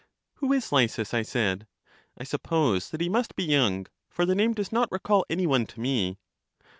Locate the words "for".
4.09-4.25